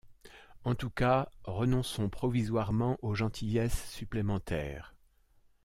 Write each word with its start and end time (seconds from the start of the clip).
En 0.63 0.73
tous 0.73 0.89
cas, 0.89 1.29
renonçons 1.43 2.09
provisoirement 2.09 2.97
aux 3.03 3.13
gentillesses 3.13 3.87
supplémentaires! 3.91 4.95